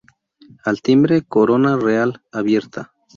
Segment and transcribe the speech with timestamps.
[0.63, 2.91] Al timbre Corona Real abierta.